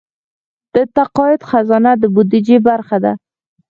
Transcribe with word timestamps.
د 0.75 0.75
تقاعد 0.95 1.41
خزانه 1.49 1.91
د 2.01 2.03
بودیجې 2.13 2.57
برخه 2.67 2.97
ده 3.03 3.13